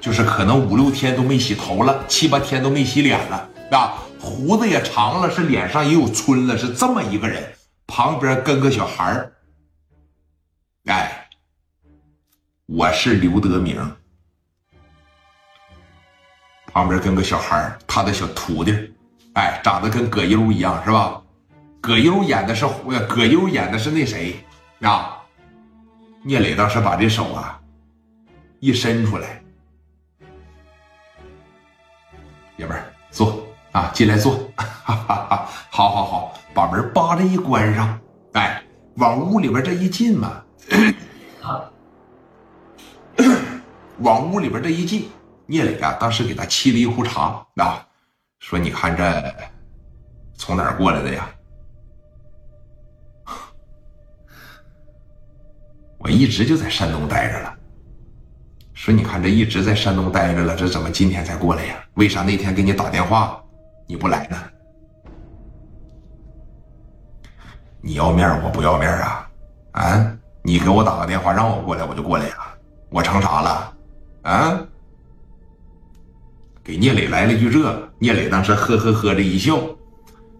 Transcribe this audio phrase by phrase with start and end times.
[0.00, 7.52] 就是可能五六天都没洗头了，七八天都没洗脸了，啊，胡子也长了，是脸上也有皴了，是这么一个人，
[7.86, 9.32] 旁边跟个小孩儿。
[10.86, 11.28] 哎，
[12.66, 13.76] 我是刘德明，
[16.72, 18.74] 旁边跟个小孩儿，他的小徒弟，
[19.34, 21.20] 哎，长得跟葛优一样，是吧？
[21.82, 22.66] 葛优演的是
[23.06, 24.42] 葛优演的是那谁
[24.80, 25.18] 啊？
[26.22, 27.60] 聂磊当时把这手啊
[28.60, 29.42] 一伸出来。
[33.80, 35.48] 啊，进来坐，哈哈哈！
[35.70, 37.98] 好好好，把门扒着一关上，
[38.34, 38.62] 哎，
[38.96, 40.44] 往屋里边这一进嘛，
[44.00, 45.08] 往屋里边这一进，
[45.46, 47.82] 聂磊啊，当时给他沏了一壶茶啊，
[48.40, 49.34] 说：“你看这
[50.34, 51.26] 从哪儿过来的呀？”
[55.96, 57.56] 我一直就在山东待着了。
[58.74, 61.82] 说，你看这一直在山东待着了，这怎么今天才过来呀？
[61.94, 63.39] 为啥那天给你打电话
[63.90, 64.36] 你不来呢？
[67.80, 69.28] 你要面我不要面啊？
[69.72, 70.16] 啊？
[70.44, 72.36] 你给我打个电话让我过来我就过来呀？
[72.88, 73.76] 我成啥了？
[74.22, 74.60] 啊？
[76.62, 79.58] 给聂磊来了句这，聂磊当时呵呵呵的一笑。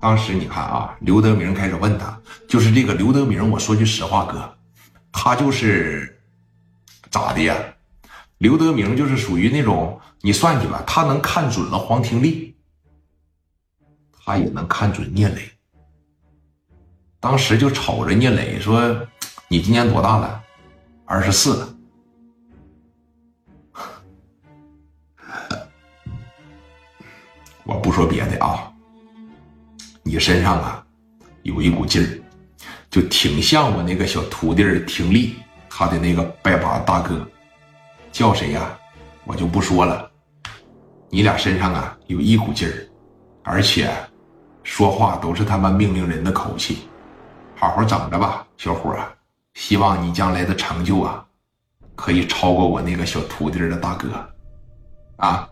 [0.00, 4.50] 当时你看啊，刘德明开始问他，就是这个刘德明，我说句实话哥，
[5.12, 6.18] 他就是
[7.10, 7.54] 咋的呀？
[8.38, 12.53] 刘德明就是属于那种，你算计吧，他能看准了黄廷利，
[14.24, 15.50] 他也能看准聂磊。
[17.20, 19.06] 当时就瞅着聂磊说
[19.48, 20.42] ：“你今年多大了？
[21.04, 21.68] 二十四了。
[27.64, 28.72] 我不说别的啊，
[30.02, 30.86] 你身上啊
[31.42, 32.08] 有一股劲儿，
[32.90, 35.36] 就挺像我那个小徒弟廷利
[35.68, 37.28] 他的那个拜把大哥。”
[38.12, 38.78] 叫谁呀？
[39.24, 40.10] 我就不说了。
[41.10, 42.88] 你俩身上啊有一股劲儿，
[43.42, 43.90] 而且
[44.64, 46.88] 说话都是他妈命令人的口气。
[47.54, 49.06] 好好整着吧，小伙儿。
[49.54, 51.24] 希望你将来的成就啊，
[51.94, 54.08] 可以超过我那个小徒弟的大哥。
[55.18, 55.48] 啊，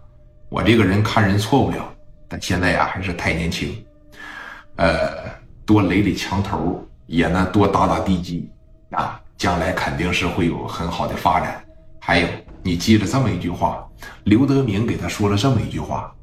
[0.49, 1.89] 我这个人看人错不了，
[2.27, 3.73] 但现在呀还是太年轻。
[4.77, 5.31] 呃，
[5.65, 8.51] 多垒垒墙头，也呢多打打地基
[8.91, 11.65] 啊，将来肯定是会有很好的发展。
[12.01, 12.27] 还有。
[12.65, 13.85] 你记着这么一句话，
[14.23, 16.15] 刘德明给他说了这么一句话，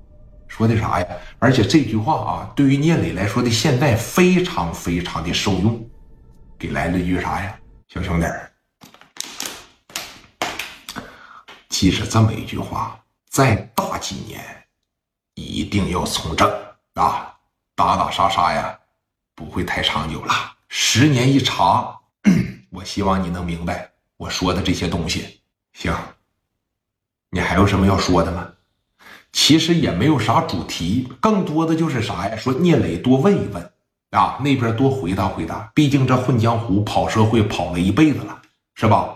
[0.60, 1.08] 说的啥呀？
[1.40, 5.90] 而且这句话啊，对于聂磊来说的现在非常非常的受用，
[6.58, 7.58] 给来了一句啥呀？
[7.88, 8.52] 小兄弟儿，
[11.70, 14.44] 记着这么一句话，再大几年，
[15.36, 16.46] 一定要从政
[16.96, 17.34] 啊！
[17.74, 18.78] 打打杀杀呀，
[19.36, 20.34] 不会太长久了。
[20.68, 21.98] 十年一查，
[22.70, 25.40] 我希望你能明白我说的这些东西。
[25.72, 25.96] 行。
[27.30, 28.52] 你还有什么要说的吗？
[29.32, 32.36] 其实也没有啥主题，更多的就是啥呀？
[32.36, 33.72] 说聂磊多问一问
[34.12, 35.72] 啊，那边多回答回答。
[35.76, 38.42] 毕竟这混江湖、跑社会跑了一辈子了，
[38.76, 39.16] 是吧？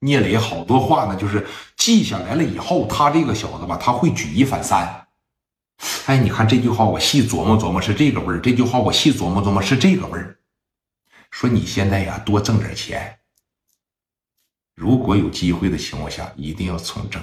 [0.00, 5.06] 聂磊好多话呢，就是记下来了以后，他这个小子吧，他会举一反三。
[6.04, 10.38] 哎，你看这句话，我细琢磨琢磨是这个味儿；这句话我细琢磨琢磨是这个味儿。
[11.30, 13.18] 说你现在呀，多挣点钱，
[14.74, 17.22] 如果有机会的情况下，一定要从政。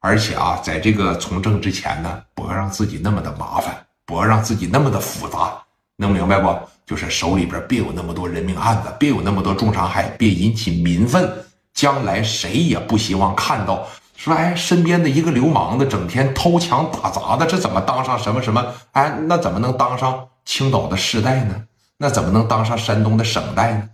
[0.00, 5.62] 而且啊，在这个从政之前呢，不要让自己那么的麻烦，不要让自己那么的复杂，
[5.96, 6.58] 能明白不？
[6.86, 11.30] 就是手里边别有那么多人命案子，别有那么多重伤害，别引起民愤。
[11.72, 18.74] 将来谁也不希望看到说，哎，身边的一个流氓子整天偷抢打砸的，这怎么当上什么什么？
[18.92, 21.66] 哎，那怎么能当上青岛的市代呢？
[21.98, 23.90] 那怎么能当上山东的省代呢？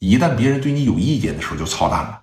[0.00, 2.20] 一旦别人对你有意见的时候，就操蛋了，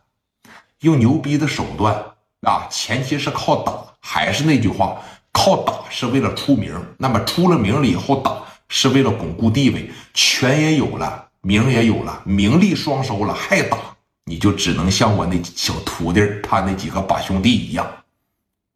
[0.82, 1.96] 用牛逼的手段。
[2.46, 5.02] 啊，前期是靠打，还是那句话，
[5.32, 6.72] 靠打是为了出名。
[6.98, 8.38] 那么出了名了以后，打
[8.70, 13.78] 是为了巩固地位，权也有了，名也有了，名利双收了，还打，
[14.24, 17.86] 你就只能像我那小徒弟他那几个把兄弟一样，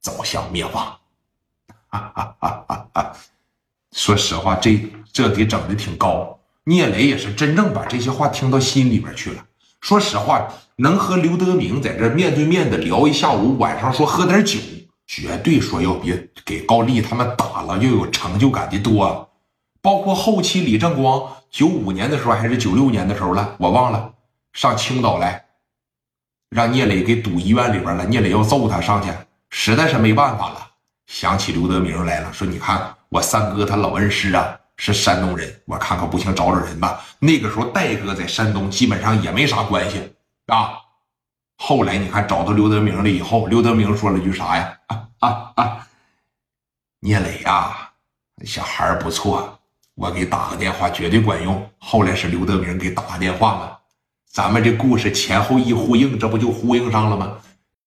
[0.01, 0.97] 走向灭亡。
[1.91, 3.13] 哈哈哈哈哈！
[3.91, 4.79] 说实话，这
[5.11, 6.39] 这给整的挺高。
[6.65, 9.43] 聂磊也是真正把这些话听到心里边去了。
[9.81, 10.47] 说实话。
[10.81, 14.57] 能和刘德明在这面对面的聊一下午，晚上说喝点酒，
[15.05, 19.29] 绝对说要比给高丽他们打了又有成就感的多。
[19.81, 24.13] 包括后期李正光九五年的时候还是九六年的时候了，我忘了，
[24.53, 25.47] 上青岛来，
[26.49, 28.05] 让聂磊给堵医院里边了。
[28.05, 29.09] 聂磊要揍他上去，
[29.49, 30.67] 实在是没办法了，
[31.07, 37.01] 想起刘德明来了，说你看我三哥他老恩师啊是山东人，我看看不行找找人吧。
[37.19, 40.15] 那个时候戴哥在山东基本上也没啥关系。
[40.47, 40.71] 啊，
[41.57, 44.73] 后来你看找到刘德明了以后，刘德明说了句啥呀？
[44.87, 45.87] 啊啊啊！
[47.01, 47.91] 聂磊呀，
[48.45, 49.59] 小孩不错，
[49.95, 51.69] 我给打个电话绝对管用。
[51.77, 53.79] 后来是刘德明给打个电话了，
[54.31, 57.37] 咱们这故事前后一呼应，这不就呼应上了吗？